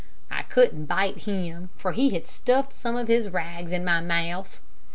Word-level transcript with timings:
I 0.31 0.41
couldn't 0.41 0.85
bite 0.87 1.25
him, 1.29 1.69
for 1.77 1.91
he 1.91 2.09
had 2.09 2.25
stuffed 2.25 2.73
some 2.73 2.95
of 2.95 3.07
his 3.07 3.29
rags 3.29 3.71
in 3.71 3.85
my 3.85 3.99
mouth. 4.01 4.59